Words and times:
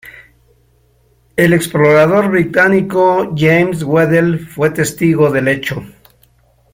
El 1.35 1.53
explorador 1.53 2.31
británico 2.31 3.35
James 3.35 3.83
Weddell 3.83 4.39
fue 4.39 4.71
testigo 4.71 5.29
del 5.29 5.47
hecho. 5.47 5.83